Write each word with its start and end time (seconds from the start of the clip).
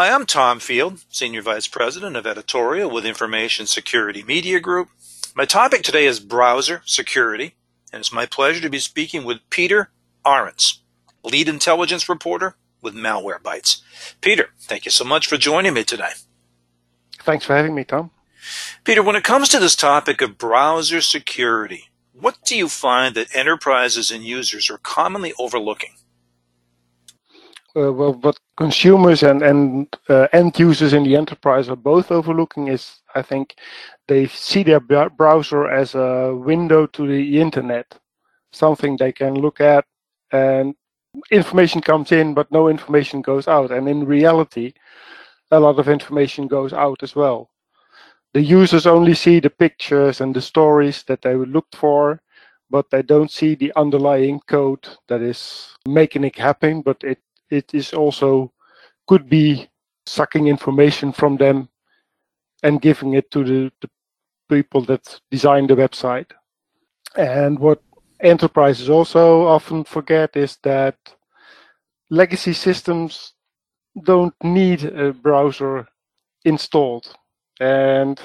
Hi, 0.00 0.14
I'm 0.14 0.24
Tom 0.24 0.60
Field, 0.60 1.04
Senior 1.10 1.42
Vice 1.42 1.66
President 1.66 2.16
of 2.16 2.26
Editorial 2.26 2.90
with 2.90 3.04
Information 3.04 3.66
Security 3.66 4.22
Media 4.22 4.58
Group. 4.58 4.88
My 5.34 5.44
topic 5.44 5.82
today 5.82 6.06
is 6.06 6.20
browser 6.20 6.80
security, 6.86 7.54
and 7.92 8.00
it's 8.00 8.10
my 8.10 8.24
pleasure 8.24 8.62
to 8.62 8.70
be 8.70 8.78
speaking 8.78 9.24
with 9.24 9.40
Peter 9.50 9.90
Arntz, 10.24 10.78
lead 11.22 11.50
intelligence 11.50 12.08
reporter 12.08 12.56
with 12.80 12.94
Malwarebytes. 12.94 13.82
Peter, 14.22 14.48
thank 14.58 14.86
you 14.86 14.90
so 14.90 15.04
much 15.04 15.26
for 15.26 15.36
joining 15.36 15.74
me 15.74 15.84
today. 15.84 16.12
Thanks 17.18 17.44
for 17.44 17.54
having 17.54 17.74
me, 17.74 17.84
Tom. 17.84 18.10
Peter, 18.84 19.02
when 19.02 19.16
it 19.16 19.22
comes 19.22 19.50
to 19.50 19.58
this 19.58 19.76
topic 19.76 20.22
of 20.22 20.38
browser 20.38 21.02
security, 21.02 21.90
what 22.14 22.38
do 22.46 22.56
you 22.56 22.70
find 22.70 23.14
that 23.16 23.36
enterprises 23.36 24.10
and 24.10 24.24
users 24.24 24.70
are 24.70 24.78
commonly 24.78 25.34
overlooking? 25.38 25.96
Uh, 27.76 27.92
well, 27.92 28.14
what 28.14 28.36
consumers 28.56 29.22
and, 29.22 29.42
and 29.42 29.96
uh, 30.08 30.26
end 30.32 30.58
users 30.58 30.92
in 30.92 31.04
the 31.04 31.16
enterprise 31.16 31.68
are 31.68 31.76
both 31.76 32.10
overlooking 32.10 32.66
is, 32.66 33.00
I 33.14 33.22
think, 33.22 33.54
they 34.08 34.26
see 34.26 34.64
their 34.64 34.80
browser 34.80 35.68
as 35.68 35.94
a 35.94 36.34
window 36.34 36.86
to 36.86 37.06
the 37.06 37.40
internet, 37.40 37.96
something 38.52 38.96
they 38.96 39.12
can 39.12 39.34
look 39.34 39.60
at, 39.60 39.84
and 40.32 40.74
information 41.30 41.80
comes 41.80 42.10
in, 42.10 42.34
but 42.34 42.50
no 42.50 42.68
information 42.68 43.22
goes 43.22 43.46
out. 43.46 43.70
And 43.70 43.88
in 43.88 44.04
reality, 44.04 44.72
a 45.52 45.60
lot 45.60 45.78
of 45.78 45.88
information 45.88 46.48
goes 46.48 46.72
out 46.72 47.02
as 47.04 47.14
well. 47.14 47.50
The 48.34 48.42
users 48.42 48.86
only 48.86 49.14
see 49.14 49.40
the 49.40 49.50
pictures 49.50 50.20
and 50.20 50.34
the 50.34 50.40
stories 50.40 51.04
that 51.04 51.22
they 51.22 51.34
looked 51.34 51.76
for, 51.76 52.20
but 52.68 52.90
they 52.90 53.02
don't 53.02 53.30
see 53.30 53.54
the 53.54 53.72
underlying 53.76 54.40
code 54.48 54.88
that 55.08 55.20
is 55.20 55.74
making 55.86 56.24
it 56.24 56.36
happen, 56.36 56.82
but 56.82 57.02
it 57.02 57.18
it 57.50 57.74
is 57.74 57.92
also 57.92 58.52
could 59.06 59.28
be 59.28 59.68
sucking 60.06 60.46
information 60.46 61.12
from 61.12 61.36
them 61.36 61.68
and 62.62 62.82
giving 62.82 63.14
it 63.14 63.30
to 63.30 63.44
the, 63.44 63.72
the 63.80 63.88
people 64.48 64.82
that 64.82 65.20
design 65.30 65.66
the 65.66 65.74
website. 65.74 66.30
And 67.16 67.58
what 67.58 67.82
enterprises 68.20 68.90
also 68.90 69.46
often 69.46 69.84
forget 69.84 70.36
is 70.36 70.58
that 70.62 70.96
legacy 72.10 72.52
systems 72.52 73.34
don't 74.04 74.34
need 74.42 74.84
a 74.84 75.12
browser 75.12 75.88
installed. 76.44 77.12
And 77.60 78.20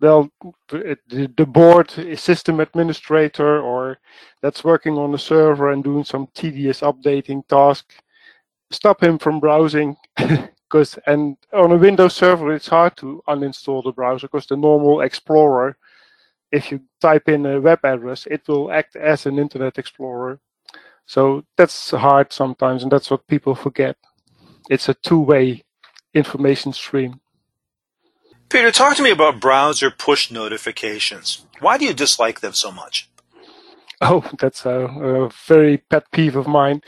well, 0.00 0.30
the, 0.68 0.98
the 1.08 1.46
bored 1.46 1.90
system 2.18 2.60
administrator 2.60 3.60
or 3.60 3.98
that's 4.42 4.62
working 4.64 4.98
on 4.98 5.12
the 5.12 5.18
server 5.18 5.70
and 5.70 5.82
doing 5.82 6.04
some 6.04 6.28
tedious 6.34 6.80
updating 6.80 7.46
task 7.48 7.94
stop 8.74 9.02
him 9.02 9.18
from 9.18 9.40
browsing 9.40 9.96
because 10.16 10.98
and 11.06 11.36
on 11.52 11.72
a 11.72 11.76
Windows 11.76 12.14
server 12.14 12.54
it's 12.54 12.68
hard 12.68 12.96
to 12.98 13.22
uninstall 13.28 13.84
the 13.84 13.92
browser 13.92 14.28
because 14.28 14.46
the 14.46 14.56
normal 14.56 15.00
Explorer, 15.02 15.76
if 16.52 16.70
you 16.72 16.80
type 17.00 17.28
in 17.28 17.46
a 17.46 17.60
web 17.60 17.80
address, 17.84 18.26
it 18.30 18.42
will 18.48 18.72
act 18.72 18.96
as 18.96 19.26
an 19.26 19.38
Internet 19.38 19.78
Explorer. 19.78 20.40
So 21.06 21.44
that's 21.56 21.90
hard 21.90 22.32
sometimes, 22.32 22.82
and 22.82 22.92
that's 22.92 23.10
what 23.10 23.26
people 23.26 23.54
forget. 23.54 23.96
It's 24.70 24.88
a 24.88 24.94
two-way 24.94 25.64
information 26.14 26.72
stream. 26.72 27.20
Peter, 28.48 28.70
talk 28.70 28.96
to 28.96 29.02
me 29.02 29.10
about 29.10 29.40
browser 29.40 29.90
push 29.90 30.30
notifications. 30.30 31.44
Why 31.60 31.76
do 31.78 31.84
you 31.84 31.92
dislike 31.94 32.40
them 32.40 32.52
so 32.52 32.70
much? 32.72 33.10
Oh, 34.00 34.24
that's 34.38 34.64
a, 34.64 34.86
a 34.86 35.30
very 35.46 35.78
pet 35.78 36.10
peeve 36.12 36.36
of 36.36 36.46
mine. 36.46 36.82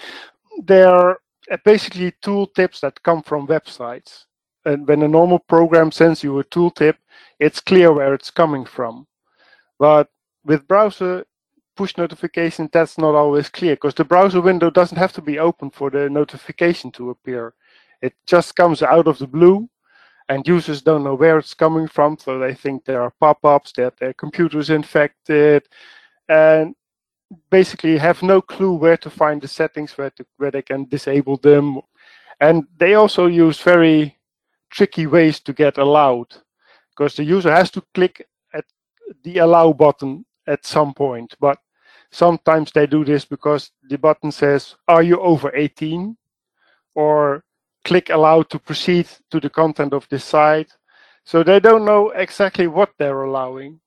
They're 0.63 1.19
uh, 1.51 1.57
basically 1.65 2.13
tooltips 2.23 2.81
that 2.81 3.03
come 3.03 3.23
from 3.23 3.47
websites. 3.47 4.25
And 4.65 4.87
when 4.87 5.03
a 5.03 5.09
normal 5.09 5.39
program 5.39 5.93
sends 5.93 6.25
you 6.25 6.39
a 6.39 6.45
tooltip, 6.45 6.97
it's 7.39 7.61
clear 7.61 7.93
where 7.93 8.15
it's 8.15 8.31
coming 8.31 8.65
from. 8.65 9.07
But 9.79 10.09
with 10.45 10.67
browser 10.67 11.25
push 11.77 11.97
notifications, 11.97 12.71
that's 12.73 12.99
not 12.99 13.15
always 13.15 13.49
clear 13.49 13.75
because 13.75 13.95
the 13.95 14.05
browser 14.05 14.41
window 14.41 14.71
doesn't 14.71 14.99
have 14.99 15.13
to 15.13 15.23
be 15.23 15.39
open 15.39 15.71
for 15.71 15.91
the 15.91 16.09
notification 16.11 16.91
to 16.93 17.11
appear. 17.11 17.55
It 18.03 18.15
just 18.27 18.57
comes 18.57 18.83
out 18.83 19.07
of 19.07 19.19
the 19.19 19.27
blue 19.27 19.69
and 20.29 20.47
users 20.47 20.83
don't 20.83 21.05
know 21.05 21.15
where 21.15 21.39
it's 21.39 21.55
coming 21.55 21.87
from. 21.87 22.19
So 22.19 22.39
they 22.39 22.55
think 22.55 22.85
there 22.85 23.03
are 23.03 23.13
pop-ups, 23.21 23.73
that 23.77 23.97
their 23.99 24.15
computer 24.15 24.59
is 24.59 24.71
infected. 24.71 25.69
And 26.29 26.75
basically 27.51 27.99
have 27.99 28.23
no 28.23 28.41
clue 28.41 28.75
where 28.75 28.97
to 28.97 29.11
find 29.11 29.41
the 29.43 29.49
settings 29.49 29.97
where 29.99 30.11
to 30.11 30.27
where 30.37 30.51
they 30.51 30.63
can 30.63 30.85
disable 30.87 31.37
them. 31.39 31.81
And 32.41 32.65
they 32.77 32.95
also 32.95 33.27
use 33.27 33.61
very 33.61 34.17
tricky 34.71 35.07
ways 35.07 35.41
to 35.41 35.53
get 35.53 35.79
allowed 35.79 36.37
because 36.91 37.17
the 37.17 37.25
user 37.25 37.51
has 37.51 37.71
to 37.73 37.83
click 37.95 38.27
at 38.55 38.65
the 39.23 39.39
allow 39.39 39.73
button 39.73 40.25
at 40.47 40.67
some 40.67 40.95
point. 40.95 41.35
But 41.41 41.59
sometimes 42.11 42.73
they 42.73 42.87
do 42.87 43.05
this 43.05 43.25
because 43.25 43.71
the 43.89 43.99
button 43.99 44.33
says 44.33 44.77
are 44.89 45.03
you 45.03 45.21
over 45.21 45.55
18 45.55 46.17
or 46.95 47.45
click 47.85 48.11
allow 48.11 48.43
to 48.43 48.59
proceed 48.59 49.09
to 49.31 49.41
the 49.41 49.51
content 49.51 49.93
of 49.93 50.09
this 50.09 50.25
site. 50.25 50.73
So 51.25 51.43
they 51.43 51.61
don't 51.61 51.85
know 51.85 52.11
exactly 52.11 52.67
what 52.67 52.91
they're 52.99 53.23
allowing. 53.23 53.81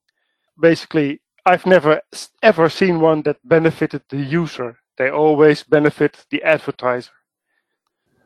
Basically 0.60 1.22
I've 1.46 1.66
never 1.66 2.02
ever 2.42 2.70
seen 2.70 3.00
one 3.00 3.24
that 3.24 3.38
benefited 3.44 4.04
the 4.10 4.18
user. 4.18 4.80
They 4.98 5.10
always 5.10 5.64
benefit 5.64 6.26
the 6.30 6.44
advertiser. 6.44 7.12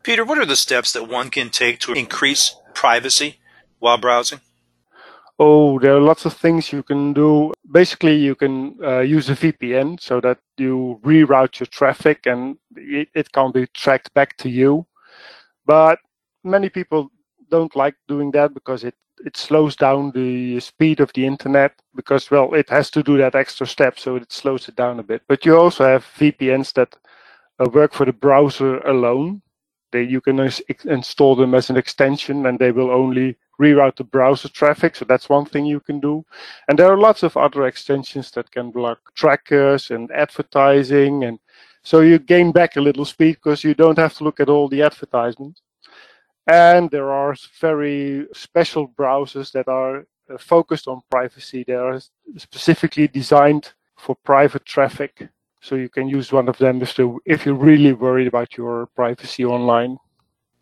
Peter, 0.02 0.24
what 0.24 0.38
are 0.38 0.46
the 0.46 0.56
steps 0.56 0.92
that 0.92 1.08
one 1.08 1.30
can 1.30 1.50
take 1.50 1.78
to 1.80 1.92
increase 1.92 2.56
privacy 2.74 3.40
while 3.78 3.96
browsing? 3.96 4.40
Oh, 5.38 5.80
there 5.80 5.96
are 5.96 6.00
lots 6.00 6.26
of 6.26 6.34
things 6.34 6.72
you 6.72 6.82
can 6.82 7.12
do. 7.12 7.52
Basically, 7.72 8.14
you 8.14 8.34
can 8.34 8.76
uh, 8.84 9.00
use 9.00 9.28
a 9.30 9.34
VPN 9.34 10.00
so 10.00 10.20
that 10.20 10.38
you 10.58 11.00
reroute 11.02 11.58
your 11.58 11.66
traffic 11.66 12.26
and 12.26 12.56
it, 12.76 13.08
it 13.14 13.32
can't 13.32 13.52
be 13.52 13.66
tracked 13.74 14.14
back 14.14 14.36
to 14.38 14.48
you. 14.48 14.86
But 15.66 15.98
many 16.44 16.68
people 16.68 17.10
don't 17.50 17.74
like 17.74 17.96
doing 18.06 18.30
that 18.32 18.54
because 18.54 18.84
it 18.84 18.94
it 19.24 19.36
slows 19.36 19.74
down 19.74 20.10
the 20.12 20.60
speed 20.60 21.00
of 21.00 21.12
the 21.14 21.26
internet 21.26 21.72
because 21.94 22.30
well 22.30 22.52
it 22.54 22.68
has 22.68 22.90
to 22.90 23.02
do 23.02 23.16
that 23.16 23.34
extra 23.34 23.66
step 23.66 23.98
so 23.98 24.16
it 24.16 24.30
slows 24.30 24.68
it 24.68 24.76
down 24.76 25.00
a 25.00 25.02
bit. 25.02 25.22
But 25.26 25.44
you 25.46 25.56
also 25.56 25.84
have 25.84 26.04
vpns 26.04 26.74
that 26.74 26.94
uh, 27.58 27.68
work 27.70 27.94
for 27.94 28.04
the 28.04 28.12
browser 28.12 28.78
alone. 28.80 29.40
They 29.92 30.02
you 30.02 30.20
can 30.20 30.38
install 30.84 31.36
them 31.36 31.54
as 31.54 31.70
an 31.70 31.76
extension 31.76 32.46
and 32.46 32.58
they 32.58 32.70
will 32.70 32.90
only 32.90 33.36
reroute 33.60 33.96
the 33.96 34.04
browser 34.04 34.48
traffic 34.48 34.96
so 34.96 35.04
that's 35.04 35.28
one 35.28 35.46
thing 35.46 35.64
you 35.64 35.80
can 35.80 36.00
do. 36.00 36.24
And 36.68 36.78
there 36.78 36.92
are 36.92 36.98
lots 36.98 37.22
of 37.22 37.36
other 37.36 37.66
extensions 37.66 38.30
that 38.32 38.50
can 38.50 38.70
block 38.70 38.98
trackers 39.14 39.90
and 39.90 40.10
advertising 40.12 41.24
and 41.24 41.38
so 41.82 42.00
you 42.00 42.18
gain 42.18 42.50
back 42.50 42.76
a 42.76 42.80
little 42.80 43.04
speed 43.04 43.34
because 43.36 43.62
you 43.64 43.74
don't 43.74 43.98
have 43.98 44.14
to 44.14 44.24
look 44.24 44.40
at 44.40 44.48
all 44.48 44.68
the 44.68 44.82
advertisements 44.82 45.62
and 46.46 46.90
there 46.90 47.10
are 47.10 47.34
very 47.60 48.26
special 48.34 48.88
browsers 48.88 49.52
that 49.52 49.68
are 49.68 50.06
uh, 50.30 50.38
focused 50.38 50.88
on 50.88 51.00
privacy. 51.10 51.64
They 51.66 51.74
are 51.74 52.00
specifically 52.36 53.08
designed 53.08 53.72
for 53.96 54.14
private 54.14 54.64
traffic. 54.64 55.28
So 55.60 55.76
you 55.76 55.88
can 55.88 56.08
use 56.08 56.30
one 56.30 56.48
of 56.48 56.58
them 56.58 56.82
if, 56.82 56.98
if 57.24 57.46
you're 57.46 57.54
really 57.54 57.92
worried 57.92 58.26
about 58.26 58.56
your 58.56 58.86
privacy 58.94 59.44
online. 59.44 59.96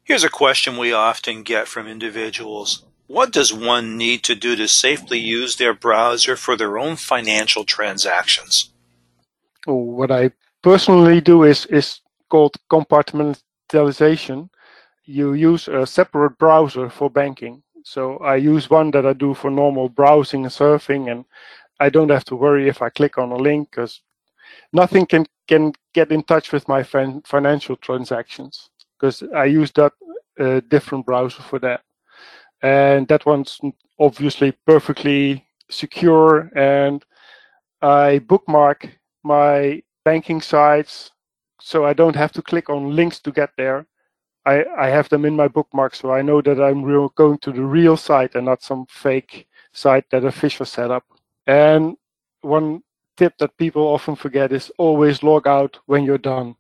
Here's 0.05 0.25
a 0.25 0.29
question 0.29 0.77
we 0.77 0.93
often 0.93 1.43
get 1.43 1.67
from 1.67 1.89
individuals. 1.89 2.85
What 3.09 3.33
does 3.33 3.53
one 3.53 3.97
need 3.97 4.23
to 4.25 4.35
do 4.35 4.55
to 4.57 4.69
safely 4.69 5.19
use 5.19 5.57
their 5.57 5.75
browser 5.75 6.37
for 6.37 6.57
their 6.57 6.79
own 6.79 6.97
financial 6.97 7.65
transactions? 7.65 8.69
what 9.65 10.11
I 10.11 10.33
personally 10.61 11.21
do 11.21 11.45
is, 11.45 11.67
is 11.67 12.01
called 12.29 12.57
compartmentalization 12.69 14.49
you 15.05 15.35
use 15.35 15.69
a 15.69 15.87
separate 15.87 16.39
browser 16.39 16.89
for 16.89 17.11
banking. 17.11 17.63
So 17.85 18.19
I 18.19 18.37
use 18.37 18.71
one 18.71 18.91
that 18.93 19.07
I 19.07 19.13
do 19.13 19.35
for 19.35 19.51
normal 19.51 19.89
browsing 19.89 20.45
and 20.45 20.53
surfing, 20.53 21.11
and 21.11 21.25
I 21.81 21.89
don't 21.91 22.11
have 22.11 22.25
to 22.27 22.37
worry 22.37 22.69
if 22.69 22.81
I 22.83 22.91
click 22.91 23.19
on 23.19 23.33
a 23.33 23.37
link 23.37 23.71
because 23.71 24.03
nothing 24.73 25.07
can 25.07 25.27
can 25.49 25.73
get 25.93 26.13
in 26.13 26.23
touch 26.23 26.53
with 26.53 26.69
my 26.69 26.83
fin- 26.83 27.23
financial 27.27 27.77
transactions 27.77 28.71
because 28.99 29.23
I 29.35 29.47
use 29.47 29.73
that 29.73 29.93
uh, 30.39 30.61
different 30.69 31.05
browser 31.07 31.43
for 31.43 31.59
that, 31.59 31.83
and 32.63 33.09
that 33.09 33.27
one's 33.27 33.59
obviously 33.99 34.53
perfectly 34.67 35.45
secure. 35.71 36.51
And 36.55 37.05
I 37.83 38.21
bookmark 38.21 38.89
my 39.25 39.83
banking 40.05 40.41
sites 40.41 41.11
so 41.61 41.85
I 41.85 41.93
don't 41.93 42.17
have 42.17 42.33
to 42.33 42.43
click 42.43 42.71
on 42.71 42.95
links 42.97 43.21
to 43.21 43.33
get 43.33 43.51
there. 43.57 43.87
I, 44.45 44.65
I 44.77 44.89
have 44.89 45.09
them 45.09 45.25
in 45.25 45.37
my 45.37 45.49
bookmark, 45.49 45.95
so 45.95 46.13
I 46.13 46.23
know 46.23 46.43
that 46.43 46.61
I'm 46.61 46.83
real, 46.83 47.11
going 47.11 47.39
to 47.39 47.53
the 47.53 47.63
real 47.63 47.97
site 47.97 48.35
and 48.35 48.47
not 48.47 48.63
some 48.63 48.87
fake 48.87 49.47
site 49.73 50.11
that 50.11 50.25
a 50.25 50.29
phisher 50.29 50.67
set 50.67 50.91
up. 50.91 51.05
And 51.47 51.97
one 52.41 52.83
tip 53.17 53.39
that 53.39 53.57
people 53.57 53.83
often 53.83 54.17
forget 54.17 54.53
is 54.53 54.71
always 54.79 55.23
log 55.23 55.47
out 55.47 55.79
when 55.87 56.05
you're 56.05 56.19
done. 56.19 56.57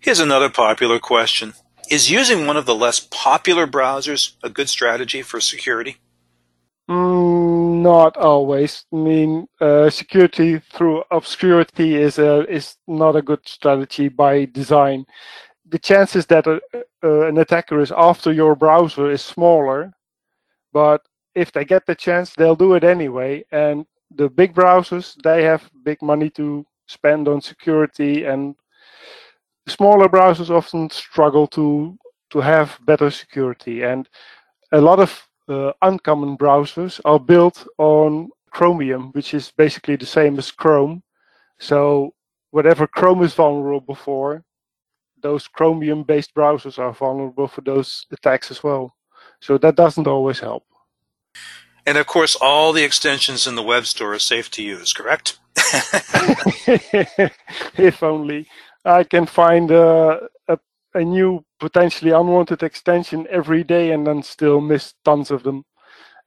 Here's 0.00 0.20
another 0.20 0.50
popular 0.50 0.98
question. 0.98 1.54
Is 1.90 2.10
using 2.10 2.46
one 2.46 2.56
of 2.56 2.66
the 2.66 2.74
less 2.74 3.00
popular 3.00 3.66
browsers 3.66 4.32
a 4.42 4.48
good 4.48 4.68
strategy 4.68 5.22
for 5.22 5.40
security? 5.40 5.98
Mm, 6.88 7.82
not 7.82 8.16
always. 8.16 8.84
I 8.92 8.96
mean, 8.96 9.46
uh, 9.60 9.90
security 9.90 10.58
through 10.58 11.04
obscurity 11.10 11.94
is 11.94 12.18
a, 12.18 12.44
is 12.50 12.76
not 12.88 13.14
a 13.14 13.22
good 13.22 13.46
strategy 13.46 14.08
by 14.08 14.46
design. 14.46 15.06
The 15.72 15.78
chances 15.78 16.26
that 16.26 16.46
a, 16.46 16.60
uh, 17.02 17.26
an 17.26 17.38
attacker 17.38 17.80
is 17.80 17.90
after 17.96 18.30
your 18.30 18.54
browser 18.54 19.10
is 19.10 19.22
smaller, 19.22 19.90
but 20.70 21.00
if 21.34 21.50
they 21.50 21.64
get 21.64 21.86
the 21.86 21.94
chance, 21.94 22.34
they'll 22.34 22.54
do 22.54 22.74
it 22.74 22.84
anyway. 22.84 23.42
And 23.52 23.86
the 24.14 24.28
big 24.28 24.54
browsers, 24.54 25.14
they 25.22 25.42
have 25.44 25.70
big 25.82 26.02
money 26.02 26.28
to 26.30 26.66
spend 26.88 27.26
on 27.26 27.40
security, 27.40 28.24
and 28.26 28.54
smaller 29.66 30.10
browsers 30.10 30.50
often 30.50 30.90
struggle 30.90 31.46
to 31.48 31.96
to 32.32 32.40
have 32.40 32.78
better 32.84 33.10
security. 33.10 33.82
And 33.82 34.08
a 34.72 34.80
lot 34.80 35.00
of 35.00 35.28
uh, 35.48 35.72
uncommon 35.80 36.36
browsers 36.36 37.00
are 37.06 37.20
built 37.20 37.66
on 37.78 38.28
Chromium, 38.50 39.10
which 39.12 39.32
is 39.32 39.52
basically 39.56 39.96
the 39.96 40.06
same 40.06 40.38
as 40.38 40.50
Chrome. 40.50 41.02
So 41.58 42.12
whatever 42.50 42.86
Chrome 42.86 43.22
is 43.22 43.34
vulnerable 43.34 43.94
for, 43.94 44.44
those 45.22 45.48
Chromium-based 45.48 46.34
browsers 46.34 46.78
are 46.78 46.92
vulnerable 46.92 47.48
for 47.48 47.60
those 47.62 48.06
attacks 48.10 48.50
as 48.50 48.62
well. 48.62 48.94
So 49.40 49.58
that 49.58 49.76
doesn't 49.76 50.06
always 50.06 50.40
help. 50.40 50.64
And 51.84 51.98
of 51.98 52.06
course, 52.06 52.36
all 52.36 52.72
the 52.72 52.84
extensions 52.84 53.46
in 53.46 53.56
the 53.56 53.62
web 53.62 53.86
store 53.86 54.14
are 54.14 54.18
safe 54.18 54.50
to 54.52 54.62
use, 54.62 54.92
correct? 54.92 55.38
if 57.76 58.02
only 58.02 58.46
I 58.84 59.04
can 59.04 59.26
find 59.26 59.70
a, 59.70 60.28
a, 60.48 60.58
a, 60.94 61.04
new 61.04 61.44
potentially 61.60 62.10
unwanted 62.10 62.62
extension 62.62 63.26
every 63.30 63.64
day 63.64 63.92
and 63.92 64.06
then 64.06 64.22
still 64.22 64.60
miss 64.60 64.94
tons 65.04 65.30
of 65.30 65.42
them. 65.42 65.64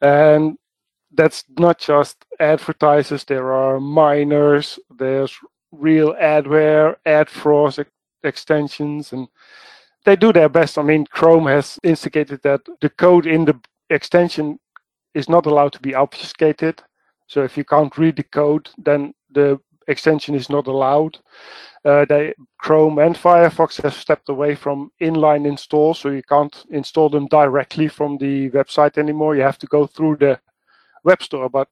And 0.02 0.58
that's 1.14 1.44
not 1.58 1.80
just 1.80 2.26
advertisers, 2.40 3.24
there 3.24 3.54
are 3.54 3.80
miners, 3.80 4.78
there's 4.90 5.38
real 5.72 6.14
adware, 6.16 6.96
adfrost 7.06 7.86
extensions, 8.26 9.14
and 9.14 9.28
they 10.06 10.16
do 10.16 10.34
their 10.34 10.50
best. 10.50 10.78
I 10.78 10.84
mean, 10.84 11.06
Chrome 11.06 11.48
has 11.48 11.80
instigated 11.84 12.42
that 12.44 12.62
the 12.82 12.90
code 12.90 13.26
in 13.26 13.46
the 13.46 13.60
extension 13.90 14.60
is 15.14 15.30
not 15.30 15.46
allowed 15.46 15.74
to 15.74 15.80
be 15.80 15.96
obfuscated. 15.96 16.82
So 17.28 17.44
if 17.44 17.58
you 17.58 17.64
can't 17.64 17.98
read 17.98 18.18
the 18.18 18.24
code, 18.24 18.70
then 18.78 19.14
the 19.32 19.60
extension 19.88 20.36
is 20.36 20.50
not 20.50 20.68
allowed. 20.68 21.18
Uh, 21.84 22.06
they, 22.06 22.34
Chrome 22.58 23.00
and 23.00 23.16
Firefox 23.16 23.82
have 23.82 23.94
stepped 23.94 24.30
away 24.30 24.56
from 24.56 24.92
inline 25.02 25.48
install, 25.48 25.94
so 25.94 26.10
you 26.10 26.24
can't 26.24 26.66
install 26.70 27.10
them 27.10 27.28
directly 27.28 27.88
from 27.88 28.18
the 28.18 28.50
website 28.52 28.98
anymore. 28.98 29.36
You 29.36 29.44
have 29.44 29.60
to 29.60 29.68
go 29.68 29.86
through 29.86 30.18
the 30.18 30.40
web 31.04 31.22
store, 31.22 31.50
but 31.50 31.70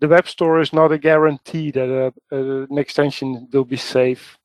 the 0.00 0.08
web 0.08 0.28
store 0.28 0.60
is 0.60 0.72
not 0.72 0.92
a 0.92 0.98
guarantee 0.98 1.70
that 1.72 1.90
a, 1.90 2.34
a, 2.34 2.62
an 2.62 2.78
extension 2.78 3.48
will 3.52 3.64
be 3.64 3.76
safe. 3.76 4.38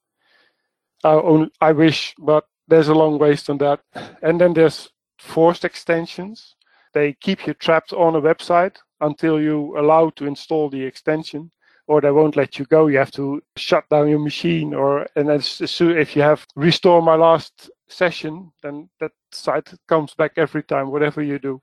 I, 1.06 1.14
only, 1.14 1.52
I 1.62 1.72
wish, 1.72 2.16
but 2.18 2.46
there's 2.68 2.90
a 2.90 2.96
long 2.96 3.20
ways 3.20 3.48
on 3.50 3.60
that. 3.60 3.82
And 4.22 4.42
then 4.42 4.54
there's 4.54 4.90
forced 5.20 5.64
extensions. 5.64 6.56
They 6.94 7.14
keep 7.14 7.48
you 7.48 7.54
trapped 7.54 7.94
on 7.94 8.16
a 8.16 8.22
website 8.22 8.78
until 9.02 9.40
you 9.40 9.78
allow 9.78 10.10
to 10.12 10.26
install 10.26 10.70
the 10.70 10.84
extension 10.84 11.52
or 11.88 12.02
they 12.02 12.12
won't 12.12 12.36
let 12.36 12.58
you 12.58 12.66
go. 12.66 12.88
You 12.88 12.98
have 12.98 13.12
to 13.12 13.42
shut 13.58 13.88
down 13.90 14.10
your 14.10 14.20
machine, 14.20 14.74
or 14.74 15.08
and 15.16 15.30
as 15.30 15.46
soon 15.46 15.98
if 15.98 16.16
you 16.16 16.22
have 16.22 16.46
restore 16.56 17.02
my 17.02 17.16
last 17.16 17.70
session, 17.88 18.52
then 18.64 18.90
that 19.00 19.12
site 19.32 19.72
comes 19.88 20.14
back 20.16 20.34
every 20.38 20.64
time, 20.64 20.92
whatever 20.92 21.22
you 21.22 21.40
do. 21.40 21.62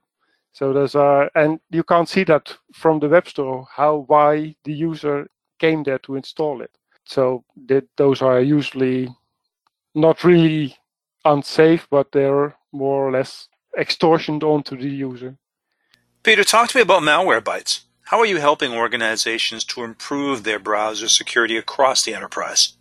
So 0.53 0.71
there's 0.71 0.95
a 0.95 1.29
and 1.35 1.59
you 1.71 1.83
can't 1.83 2.07
see 2.07 2.23
that 2.25 2.55
from 2.73 2.99
the 2.99 3.09
web 3.09 3.27
store 3.27 3.67
how 3.75 4.05
why 4.07 4.55
the 4.63 4.73
user 4.73 5.27
came 5.59 5.83
there 5.83 5.99
to 5.99 6.15
install 6.15 6.61
it. 6.61 6.71
So 7.05 7.43
that 7.67 7.85
those 7.97 8.21
are 8.21 8.39
usually 8.39 9.09
not 9.95 10.23
really 10.23 10.77
unsafe, 11.25 11.87
but 11.89 12.11
they're 12.11 12.55
more 12.71 13.07
or 13.07 13.11
less 13.11 13.47
extortioned 13.77 14.43
onto 14.43 14.77
the 14.77 14.89
user. 14.89 15.37
Peter, 16.23 16.43
talk 16.43 16.69
to 16.69 16.77
me 16.77 16.81
about 16.81 17.03
Malwarebytes. 17.03 17.81
How 18.05 18.19
are 18.19 18.25
you 18.25 18.37
helping 18.37 18.73
organizations 18.73 19.63
to 19.65 19.83
improve 19.83 20.43
their 20.43 20.59
browser 20.59 21.07
security 21.07 21.57
across 21.57 22.03
the 22.03 22.13
enterprise? 22.13 22.73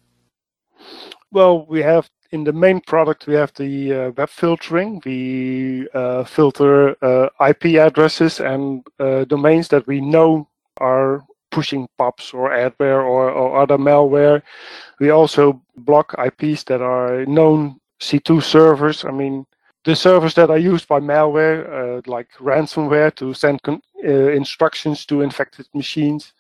Well, 1.31 1.65
we 1.67 1.83
have 1.83 2.09
in 2.33 2.45
the 2.45 2.53
main 2.53 2.81
product, 2.81 3.27
we 3.27 3.35
have 3.35 3.53
the 3.55 3.93
uh, 3.93 4.11
web 4.13 4.31
filtering. 4.31 5.03
We 5.05 5.87
uh, 5.95 6.25
filter 6.25 6.97
uh, 7.05 7.29
IP 7.47 7.77
addresses 7.77 8.41
and 8.41 8.87
uh, 8.99 9.25
domains 9.25 9.69
that 9.69 9.87
we 9.87 10.01
know 10.01 10.49
are 10.79 11.25
pushing 11.53 11.87
PUPs 11.99 12.35
or 12.35 12.51
adware 12.51 13.05
or, 13.05 13.31
or 13.31 13.63
other 13.63 13.79
malware. 13.79 14.43
We 14.99 15.11
also 15.11 15.63
block 15.77 16.15
IPs 16.19 16.65
that 16.65 16.83
are 16.83 17.25
known 17.27 17.79
C2 18.01 18.43
servers. 18.43 19.05
I 19.05 19.13
mean, 19.13 19.47
the 19.85 19.95
servers 19.95 20.35
that 20.35 20.51
are 20.51 20.59
used 20.59 20.89
by 20.89 21.01
malware, 21.01 21.59
uh, 21.69 22.03
like 22.07 22.29
ransomware, 22.41 23.15
to 23.17 23.35
send 23.35 23.61
uh, 23.69 23.79
instructions 24.03 25.07
to 25.07 25.23
infected 25.23 25.67
machines. 25.75 26.33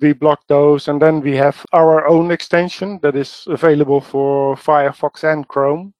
We 0.00 0.12
block 0.12 0.40
those, 0.48 0.88
and 0.88 1.00
then 1.00 1.20
we 1.20 1.36
have 1.36 1.64
our 1.72 2.06
own 2.06 2.30
extension 2.30 2.98
that 3.02 3.14
is 3.14 3.44
available 3.46 4.00
for 4.00 4.56
Firefox 4.56 5.22
and 5.22 5.46
Chrome. 5.46 5.94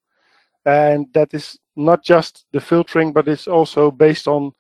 And 0.67 1.07
that 1.13 1.33
is 1.33 1.59
not 1.77 2.03
just 2.03 2.47
the 2.53 2.61
filtering, 2.61 3.13
but 3.13 3.29
it's 3.29 3.47
also 3.47 3.91
based 3.91 4.27
on 4.27 4.53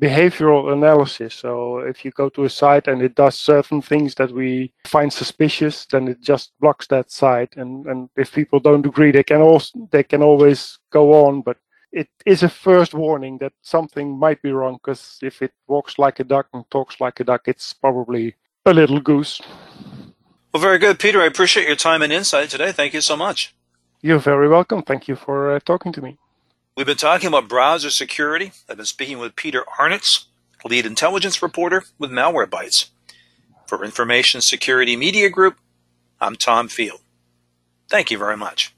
behavioral 0.00 0.72
analysis. 0.72 1.34
So 1.34 1.78
if 1.78 2.04
you 2.04 2.10
go 2.10 2.28
to 2.30 2.44
a 2.44 2.50
site 2.50 2.88
and 2.88 3.02
it 3.02 3.14
does 3.14 3.38
certain 3.38 3.82
things 3.82 4.14
that 4.14 4.32
we 4.32 4.72
find 4.86 5.12
suspicious, 5.12 5.86
then 5.86 6.08
it 6.08 6.20
just 6.20 6.52
blocks 6.60 6.86
that 6.88 7.10
site. 7.10 7.56
And, 7.56 7.86
and 7.86 8.08
if 8.16 8.32
people 8.32 8.60
don't 8.60 8.86
agree, 8.86 9.12
they 9.12 9.22
can 9.22 9.42
also 9.42 9.88
they 9.92 10.02
can 10.02 10.22
always 10.22 10.78
go 10.90 11.26
on, 11.26 11.42
but 11.42 11.58
it 11.92 12.08
is 12.24 12.42
a 12.42 12.48
first 12.48 12.94
warning 12.94 13.38
that 13.38 13.52
something 13.62 14.18
might 14.18 14.40
be 14.42 14.52
wrong 14.52 14.74
because 14.74 15.18
if 15.22 15.42
it 15.42 15.52
walks 15.66 15.98
like 15.98 16.20
a 16.20 16.24
duck 16.24 16.46
and 16.54 16.64
talks 16.70 17.00
like 17.00 17.20
a 17.20 17.24
duck, 17.24 17.42
it's 17.46 17.72
probably 17.72 18.34
a 18.64 18.72
little 18.72 19.00
goose. 19.00 19.40
Well, 20.52 20.62
very 20.62 20.78
good, 20.78 20.98
Peter. 20.98 21.20
I 21.20 21.26
appreciate 21.26 21.66
your 21.66 21.76
time 21.76 22.02
and 22.02 22.12
insight 22.12 22.50
today. 22.50 22.72
Thank 22.72 22.94
you 22.94 23.00
so 23.00 23.16
much. 23.16 23.54
You're 24.02 24.18
very 24.18 24.48
welcome. 24.48 24.82
Thank 24.82 25.08
you 25.08 25.16
for 25.16 25.52
uh, 25.52 25.60
talking 25.60 25.92
to 25.92 26.00
me. 26.00 26.18
We've 26.76 26.86
been 26.86 26.96
talking 26.96 27.26
about 27.26 27.48
browser 27.48 27.90
security. 27.90 28.52
I've 28.68 28.76
been 28.76 28.86
speaking 28.86 29.18
with 29.18 29.34
Peter 29.34 29.64
Arntz, 29.78 30.26
lead 30.64 30.86
intelligence 30.86 31.42
reporter 31.42 31.82
with 31.98 32.10
Malwarebytes. 32.12 32.90
For 33.66 33.84
Information 33.84 34.40
Security 34.40 34.96
Media 34.96 35.30
Group, 35.30 35.56
I'm 36.20 36.36
Tom 36.36 36.68
Field. 36.68 37.00
Thank 37.88 38.10
you 38.10 38.18
very 38.18 38.36
much. 38.36 38.72